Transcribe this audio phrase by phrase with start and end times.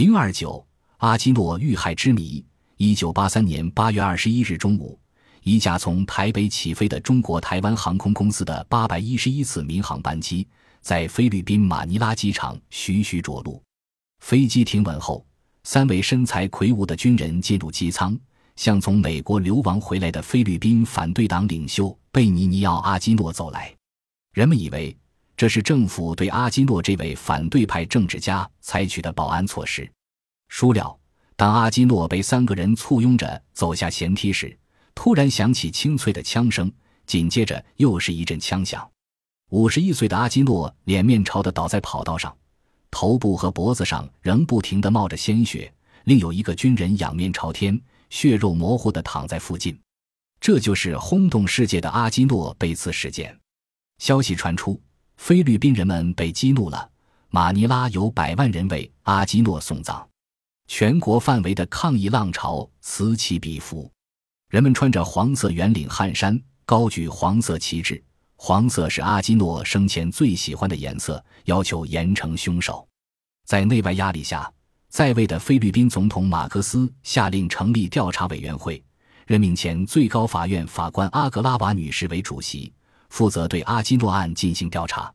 [0.00, 2.42] 零二九阿基诺遇害之谜。
[2.78, 4.98] 一九八三年八月二十一日中午，
[5.42, 10.48] 一架从台北起飞的中国台湾航空公司的八百一十一次民航班机，
[10.80, 13.62] 在菲律宾马尼拉机场徐徐着陆。
[14.20, 15.22] 飞机停稳后，
[15.64, 18.18] 三位身材魁梧的军人进入机舱，
[18.56, 23.70] 向从美国流亡回来的菲律宾反对党领袖贝尼尼奥·阿基诺走来。
[24.32, 24.96] 人们以为
[25.40, 29.90] 这是政府对阿基诺这位反对派政治家采取的保安措施。
[30.50, 30.94] 孰料。
[31.34, 34.54] 当阿基诺被三个人簇拥着走下舷梯时，
[34.94, 36.70] 突然响起清脆的枪声，
[37.06, 38.86] 紧接着又是一阵枪响。
[39.48, 42.36] 五十一岁的阿基诺脸面朝地倒在跑道上，
[42.90, 45.72] 头部和脖子上仍不停地冒着鲜血。
[46.04, 49.80] 另有一个军人仰面朝天，血肉模糊地躺在附近。
[50.38, 53.34] 这就是轰动世界的阿基诺被刺事件。
[53.96, 54.78] 消息传出，
[55.20, 56.90] 菲律宾人们被激怒了，
[57.28, 60.08] 马尼拉有百万人为阿基诺送葬。
[60.66, 63.88] 全国范围的抗议浪潮此起彼伏，
[64.48, 68.02] 人们穿着黄色圆领汗衫，高举黄色旗帜。
[68.36, 72.88] 黄色是阿基诺生前最喜欢的颜色，要求严惩凶手。
[73.46, 74.50] 在内外压力下，
[74.88, 78.82] 在位的菲律宾总统马克思下令成立调查委员会，
[79.26, 82.72] 任命前最高法院法官阿格拉瓦女士为主席，
[83.10, 85.12] 负责对阿基诺案进行调查。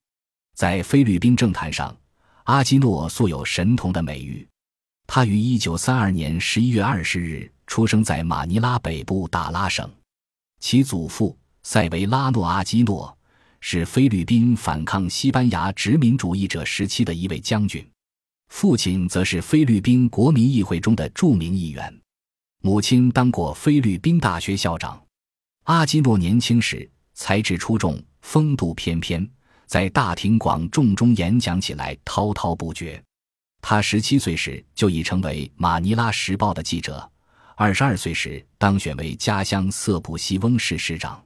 [0.56, 1.94] 在菲律宾政坛上，
[2.44, 4.48] 阿基诺素有神童的美誉。
[5.08, 9.90] 他于一九三二年十一月二十日出生在马尼拉北部大拉省，
[10.60, 13.16] 其祖父塞维拉诺·阿基诺
[13.60, 17.88] 是菲律宾反抗西班牙殖民主义者时期的一位将军，
[18.50, 22.02] 父亲则是菲律宾国民议会中的著名议员，
[22.62, 25.00] 母亲当过菲律宾大学校长。
[25.66, 29.28] 阿基诺年轻时才智出众，风度翩翩，
[29.66, 33.02] 在大庭广众中演讲起来滔滔不绝。
[33.62, 37.10] 他十七岁时就已成为《马尼拉时报》的记者，
[37.56, 41.24] 二十二岁时当选为家乡色普西翁市市长。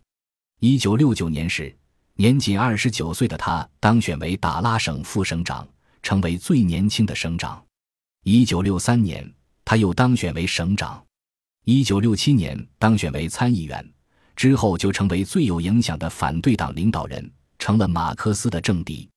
[0.61, 1.75] 一九六九年时，
[2.15, 5.67] 年仅二十九岁的他当选为达拉省副省长，
[6.01, 7.61] 成为最年轻的省长。
[8.23, 9.29] 一九六三年，
[9.65, 11.03] 他又当选为省长。
[11.65, 13.93] 一九六七年当选为参议员，
[14.39, 19.09] 之后就成为最有影响的反对党领导人，成了马克思的政敌。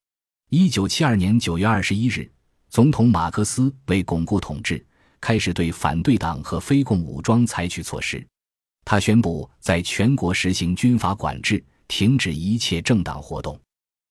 [0.51, 2.29] 一九七二年九月二十一日。
[2.69, 4.85] 总统马克思为巩固统治，
[5.21, 8.27] 开始对反对党和非共武装采取措施。
[8.85, 13.57] 他宣布在全国实行军阀管制，停止一切政党活动。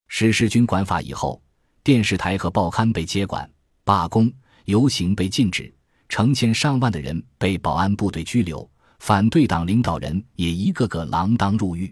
[0.08, 1.42] 实施军管法以后，
[1.84, 3.52] 电视台和报刊被接管，
[3.84, 4.32] 罢工、
[4.64, 5.74] 游行被禁止，
[6.08, 8.71] 成千上万的人被保安部队拘留，
[9.01, 11.91] 反对党领导人也一个个锒铛入狱。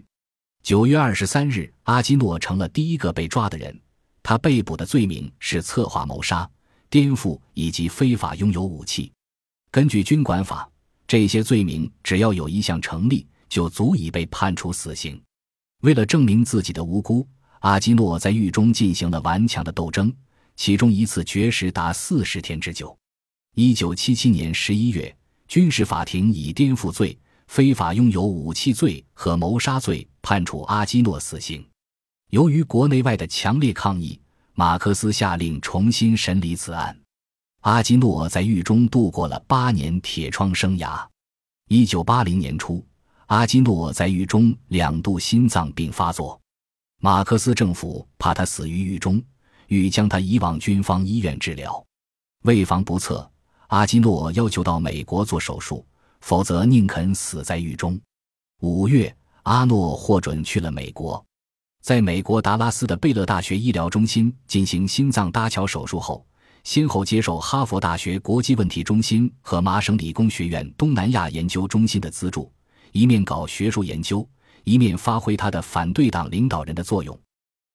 [0.62, 3.76] 九月二十三日，阿基诺成了第一个被抓的人，
[4.22, 6.48] 他被捕的罪名是策划谋杀。
[6.88, 9.10] 颠覆以及非法拥有武器，
[9.72, 10.70] 根据军管法，
[11.08, 15.20] 这些罪名只要有一项成立，就足以被判处死刑。
[15.82, 17.26] 为了证明自己的无辜，
[17.58, 20.14] 阿基诺在狱中进行了顽强的斗争，
[20.54, 22.96] 其中一次绝食达四十天之久。
[23.56, 25.12] 一九七七年十一月，
[25.50, 27.18] 军事法庭以颠覆罪、
[27.48, 31.66] 非法拥有武器罪和谋杀罪判处阿基诺死刑。
[32.30, 34.18] 由于国内外的强烈抗议。
[34.54, 36.94] 马克思下令重新审理此案，
[37.60, 41.02] 阿基诺在狱中度过了八年铁窗生涯。
[41.68, 42.84] 一九八零年初，
[43.26, 46.38] 阿基诺在狱中两度心脏病发作，
[46.98, 49.22] 马克思政府怕他死于狱中，
[49.68, 51.82] 欲将他移往军方医院治疗。
[52.42, 53.30] 为防不测，
[53.70, 55.86] 阿基诺要求到美国做手术，
[56.22, 57.98] 否则宁肯死在狱中。
[58.62, 59.14] 五月，
[59.44, 61.24] 阿诺获准去了美国。
[61.80, 66.26] 在美国达拉斯的贝勒大学医疗中心进行心脏搭桥手术后，
[66.64, 72.52] 先后接受哈佛大学国际问题中心和麻省理工学院东南亚研究中心的资助，
[72.90, 74.28] 一面搞学术研究，
[74.64, 77.16] 一面发挥他的反对党领导人的作用。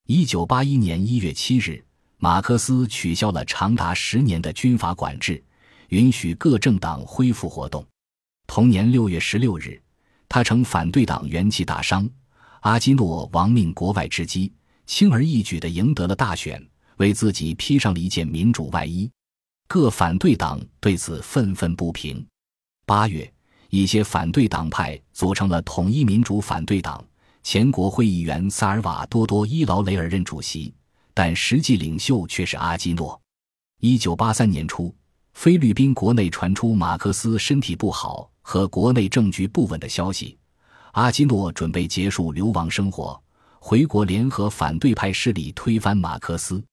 [0.08, 1.82] 一九八一年一月七日，
[2.18, 5.42] 马克思取消了长达十年的军阀管制，
[5.90, 7.86] 允许各政党恢复活动。
[8.48, 9.82] 同年六月十六日，
[10.30, 12.08] 他乘反对党元气大伤。
[12.62, 14.52] 阿基诺亡命国外之机，
[14.86, 16.64] 轻而易举地赢得了大选，
[16.98, 19.10] 为自己披上了一件民主外衣。
[19.68, 22.26] 各反对党对此愤愤不平。
[22.86, 23.32] 八月，
[23.70, 27.04] 一些反对党派组成了统一民主反对党，
[27.42, 30.74] 前国会议员萨尔瓦多多·伊劳雷尔任主席，
[31.14, 33.20] 但实际领袖却是阿基诺。
[33.80, 34.94] 一九八三年初，
[35.36, 40.36] 菲律宾国内传出马克思身体不好和国内政局不稳的消息。
[40.94, 43.22] 阿基诺准备结束流亡生活，
[43.60, 46.64] 回国联合反对派势力推翻马克思。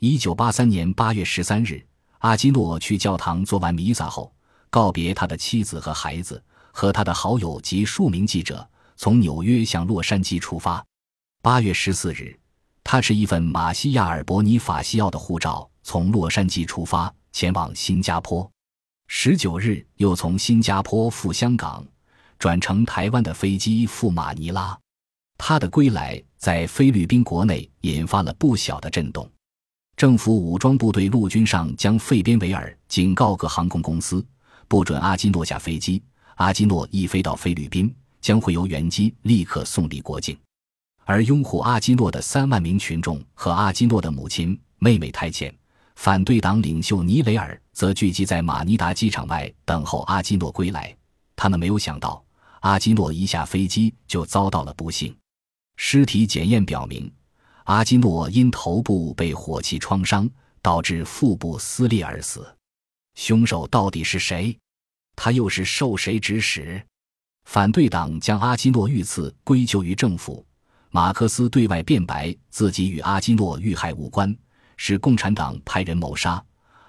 [0.00, 1.82] 一九八三年八月十三日，
[2.18, 4.30] 阿基诺去教堂做完弥撒后，
[4.70, 6.42] 告别他的妻子和孩子，
[6.72, 10.84] 和他的好友及数名记者，从纽约向洛杉矶出发。
[11.40, 12.36] 八月十四日，
[12.82, 18.50] 他持一份马西亚尔·伯尼法西奥的护照，从洛杉矶出发，前往新加坡。
[19.06, 21.84] 十九日，又从新加坡赴香港，
[22.38, 24.78] 转乘台湾的飞机赴马尼拉。
[25.36, 29.28] 他的归来在菲律宾国内引发了不小的震动。
[29.96, 34.24] 政府武装部队陆军上将费边维尔警告各航空公司，
[34.68, 36.02] 不准阿基诺下飞机。
[36.36, 40.38] 阿基诺一飞到菲律宾，将会由原机立刻送离国境。
[41.04, 45.52] 而拥护阿基诺的三万名群众和阿基诺的母亲、妹妹太浅。
[46.02, 50.96] 反对党领袖尼雷尔则聚集在马尼达机场外等候阿基诺归来。
[51.36, 52.24] 他们没有想到，
[52.60, 55.14] 阿基诺一下飞机就遭到了不幸。
[55.76, 57.12] 尸体检验表明，
[57.64, 60.26] 阿基诺因头部被火器创伤
[60.62, 62.50] 导致腹部撕裂而死。
[63.14, 64.56] 凶手到底是谁？
[65.14, 66.82] 他又是受谁指使？
[67.44, 70.42] 反对党将阿基诺遇刺归咎于政府。
[70.90, 74.34] 马克思对外辩白，自己与阿基诺遇害无关。
[74.82, 76.42] 是共产党派人谋杀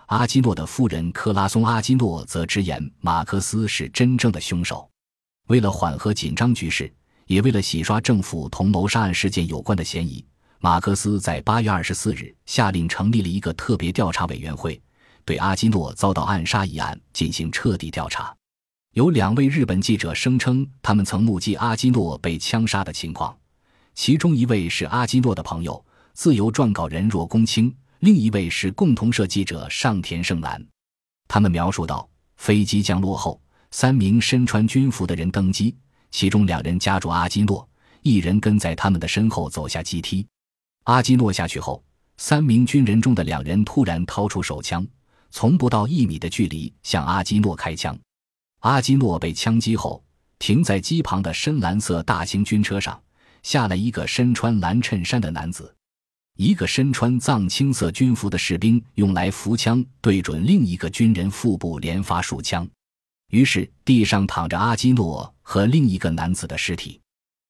[0.06, 1.66] 阿基诺的夫人克拉松。
[1.66, 4.90] 阿基诺则直言马克思是真正的凶手。
[5.50, 6.90] 为了缓和紧张局势，
[7.28, 10.26] 也为了洗刷政府同谋杀案事件有关的嫌疑，
[10.60, 14.82] 马克思在八月二十四日下令成立了一个特别调查委员会，
[15.26, 18.34] 对阿基诺遭到暗杀一案进行彻底调查。
[18.94, 23.38] 有两位日本记者声称，他们曾目击阿基诺被枪杀的情况，
[23.94, 25.86] 其中一位是阿基诺的朋友。
[26.14, 30.60] 自由撰稿人若公卿，另一位是共同社记者上田胜男。
[31.28, 33.40] 他们描述道：飞机降落后，
[33.70, 35.76] 三名身穿军服的人登机，
[36.10, 37.68] 其中两人夹住阿基诺，
[38.02, 40.26] 一人跟在他们的身后走下机梯。
[40.86, 41.84] 阿基诺下去后，
[42.18, 44.84] 三名军人中的两人突然掏出手枪，
[45.30, 47.96] 从不到一米的距离向阿基诺开枪。
[48.62, 50.04] 阿基诺被枪击后，
[50.40, 53.00] 停在机旁的深蓝色大型军车上，
[53.44, 55.76] 下来一个身穿蓝衬衫的男子。
[56.42, 62.68] 一个身穿藏青色军服的士兵用来扶枪对准另一个军人腹部连发数枪，
[63.30, 67.00] 于是地上躺着阿基诺和另一个男子的尸体，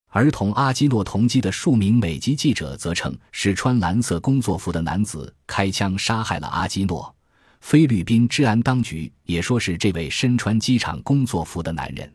[0.09, 7.15] 而同阿基诺同机的数名美籍记者则称是穿蓝色工作服的男子开枪杀害了阿基诺。
[7.61, 12.13] 菲律宾治安当局也说是这位身穿机场工作服的男人。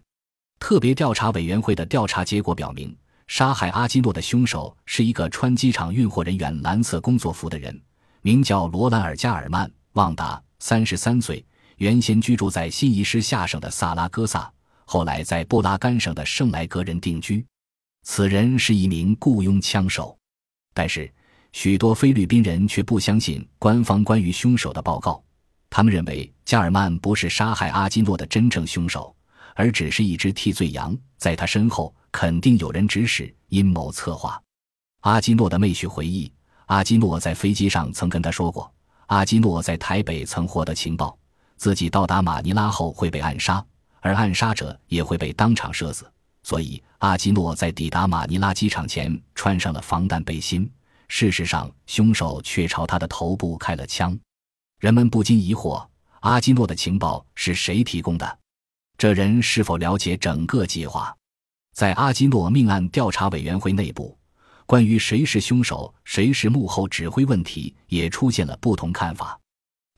[0.60, 2.94] 特别调查委员会的调查结果表明。
[3.26, 7.78] 杀害阿基诺的凶手是一个穿机场运货人员蓝色工作服的人，
[8.22, 11.44] 名叫罗兰尔·加尔曼·旺达，三十三岁，
[11.78, 14.50] 原先居住在新遗失下省的萨拉戈萨，
[14.84, 17.44] 后来在布拉干省的圣莱格人定居。
[18.04, 20.16] 此人是一名雇佣枪手，
[20.72, 21.12] 但是
[21.52, 25.20] 许多菲律宾人却不相信官方关于凶手的报告，
[25.68, 29.14] 他们认为加尔曼不是杀害阿基诺的真正凶手，
[29.56, 31.92] 而只是一只替罪羊，在他身后。
[32.12, 34.42] 肯定有人指使、阴谋策划。
[35.02, 36.32] 阿基诺的妹婿回忆，
[36.64, 38.72] 阿基诺在飞机上曾跟他说过，
[39.08, 41.14] 阿基诺在台北曾获得情报，
[41.58, 43.62] 自己到达马尼拉后会被暗杀，
[44.00, 46.10] 而暗杀者也会被当场射死。
[46.42, 50.66] 所以，阿基诺在抵达马尼拉机场前穿上了防弹背心。
[51.08, 54.18] 事实上，凶手却朝他的头部开了枪。
[54.80, 55.86] 人们不禁疑惑：
[56.20, 58.38] 阿基诺的情报是谁提供的？
[58.98, 61.14] 这人是否了解整个计划？
[61.74, 64.16] 在阿基诺命案调查委员会内部，
[64.64, 69.38] 关于谁是凶手、谁是幕后指挥问题也出现了不同看法。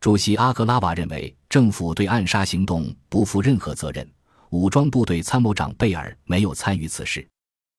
[0.00, 4.08] 主席阿格拉瓦认为，政府对暗杀行动不负任何责任，
[4.50, 7.24] 武装部队参谋长贝尔没有参与此事。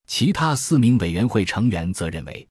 [0.08, 2.48] 其他四名委员会成员则认为，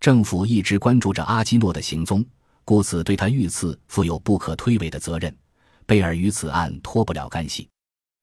[0.00, 2.24] 政府一直关注着阿基诺的行踪，
[2.64, 5.32] 故此对他遇刺负有不可推诿的责任。
[5.86, 7.68] 贝尔与此案脱不了干系。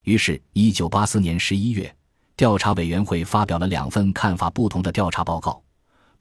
[0.07, 1.93] 于是，一九八四年十一月。
[2.37, 5.61] 调查委员会发表了两份看法不同的调查报告，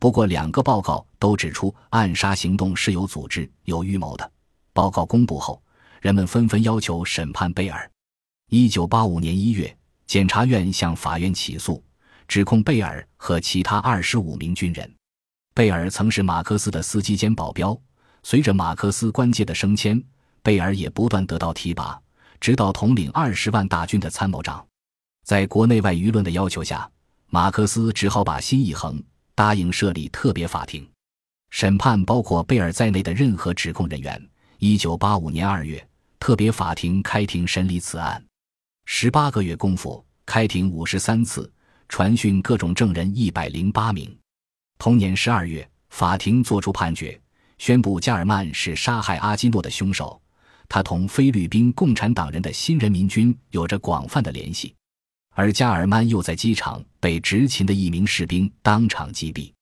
[0.00, 4.28] 不过两个报告都指出暗杀行动是有组织、有预谋的。
[4.72, 5.62] 报告公布后，
[6.00, 7.88] 人们纷纷要求审判贝尔。
[8.50, 9.72] 一九八五年一月，
[10.04, 11.80] 检察院向法院起诉，
[12.26, 14.92] 指控贝尔和其他二十五名军人。
[15.54, 17.78] 贝尔曾是马克思的司机兼保镖，
[18.24, 20.02] 随着马克思官阶的升迁，
[20.42, 21.96] 贝尔也不断得到提拔，
[22.46, 24.64] 直到统领二十万大军的参谋长。
[25.24, 26.88] 在国内外舆论的要求下，
[27.26, 29.02] 马克思只好把心一横，
[29.34, 30.88] 答应设立特别法庭，
[31.50, 34.30] 审判包括贝尔在内的任何指控人员。
[34.58, 35.84] 一九八五年二月，
[36.20, 38.24] 特别法庭开庭审理此案，
[38.84, 41.52] 十八个月功夫，开庭五十三次，
[41.88, 44.16] 传讯各种证人一百零八名。
[44.78, 47.20] 同年十二月，法庭作出判决，
[47.58, 50.22] 宣布加尔曼是杀害阿基诺的凶手，
[50.68, 54.75] 他同菲律宾共产党人的新人民军有着广泛的联系。
[55.35, 59.52] 而加尔曼又在机场被执勤的一名士兵当场击毙，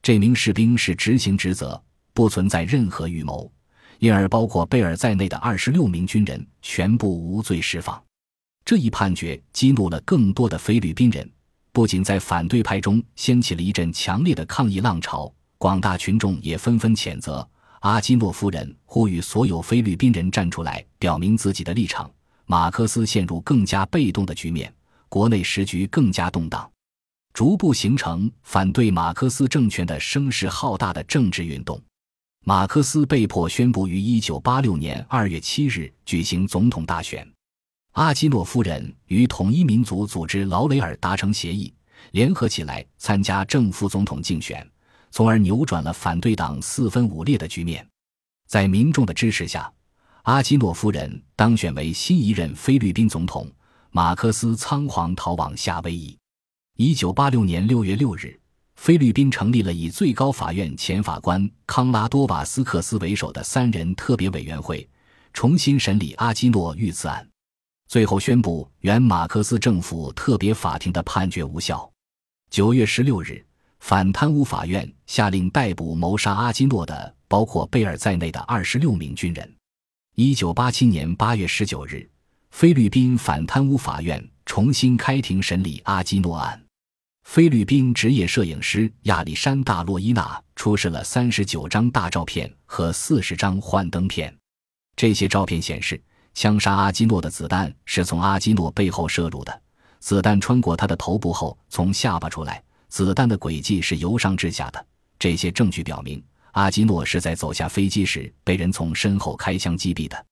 [0.00, 1.82] 这名士兵是执行职责，
[2.12, 3.50] 不存在任何预谋，
[3.98, 8.00] 因而包括贝尔在内的二十六名军人全部无罪释放。
[8.64, 11.28] 这一判决激怒了更多的菲律宾人，
[11.72, 17.48] 不仅在反对派中掀起了一阵强烈的抗议浪潮，广大群众也纷纷谴责
[17.80, 22.10] 阿基诺夫人，呼吁所有菲律宾人站出来表明自己的立场。
[22.46, 24.72] 马克思陷入更加被动的局面。
[25.08, 26.68] 国内时局更加动荡，
[27.32, 31.80] 逐步形成反对马克思政权的声势浩大的政治运动。
[32.44, 37.26] 马克思被迫宣布于一九八六年二月七日举行总统大选。
[37.92, 41.72] 阿基诺夫人与统一民族组织劳雷尔达成协议，
[42.10, 44.68] 联合起来参加正副总统竞选，
[45.16, 47.88] 从而扭转了反对党四分五裂的局面。
[48.46, 49.72] 在民众的支持下，
[50.24, 53.50] 阿基诺夫人当选为新一任菲律宾总统。
[53.90, 56.14] 马克思仓皇逃往夏威夷。
[56.76, 58.38] 一九八六年六月六日，
[58.74, 64.86] 菲律宾成立了以最高法院前法官康拉多瓦斯克斯为首的三人特别委员会，
[65.32, 67.26] 重新审理阿基诺遇刺案，
[67.88, 71.90] 最后宣布原马克思政府特别法庭的判决无效。
[72.50, 73.45] 九月十六日，
[73.80, 79.54] 反贪污法院下令逮捕谋杀阿基诺的包括贝尔在内的二十六名军人。
[80.14, 82.08] 一九八七年八月十九日。
[82.50, 86.58] 菲律宾反贪污法院重新开庭审理阿基诺案。
[87.24, 94.34] 菲律宾职业摄影师亚历山大·洛伊纳出示了三十九张大照片和四十张幻灯片。
[94.96, 96.02] 这些照片显示，
[96.32, 99.62] 枪杀阿基诺的子弹是从阿基诺背后射入的，
[99.98, 102.62] 子弹穿过他的头部后从下巴出来，
[102.96, 104.86] 子弹的轨迹是由上至下的。
[105.18, 110.26] 这些证据表明，阿基诺是在走下飞机时被人从身后开枪击毙的。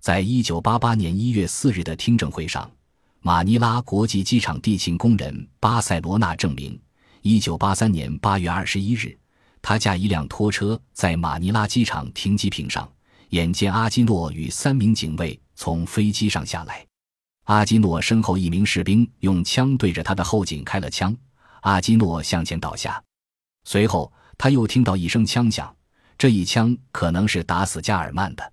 [0.00, 2.70] 在一九八八年一月四日的听证会上，
[3.18, 6.80] 马尼拉国际机场地勤工人巴塞罗那证明，
[7.22, 9.18] 一九八三年八月二十一日，
[9.60, 12.88] 他驾一辆拖车在马尼拉机场停机坪上，
[13.30, 16.86] 眼见阿基诺与三名警卫从飞机上下来，
[17.46, 21.12] 阿基诺身后一名士兵用枪对着他的后颈开了枪，
[21.64, 23.02] 阿基诺向前倒下，
[23.64, 25.74] 随后他又听到一声枪响，
[26.18, 28.52] 这一枪可能是打死加尔曼的。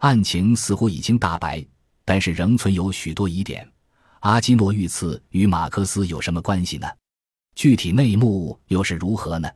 [0.00, 1.64] 案情似乎已经大白，
[2.04, 3.66] 但是仍存有许多疑点。
[4.20, 6.86] 阿基诺遇刺与马克思有什么关系呢？
[7.54, 9.50] 具体内幕又是如何呢？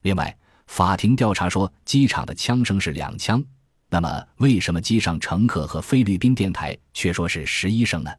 [0.00, 0.34] 另外，
[0.66, 3.44] 法庭调查说机场的枪声是两枪，
[3.90, 8.10] 那么为什么机上乘客和菲律宾电台却说是十一声呢？